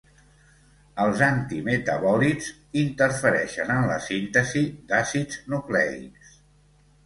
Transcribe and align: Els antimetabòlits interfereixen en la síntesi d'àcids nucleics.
Els 1.03 1.21
antimetabòlits 1.25 2.49
interfereixen 2.85 3.77
en 3.77 3.87
la 3.93 4.01
síntesi 4.09 4.67
d'àcids 4.91 5.41
nucleics. 5.57 6.37